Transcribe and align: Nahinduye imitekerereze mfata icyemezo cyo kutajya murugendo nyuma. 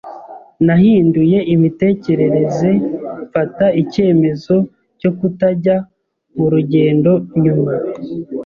Nahinduye 0.65 1.37
imitekerereze 1.53 2.69
mfata 3.23 3.65
icyemezo 3.81 4.55
cyo 4.99 5.11
kutajya 5.17 5.75
murugendo 6.37 7.11
nyuma. 7.43 7.71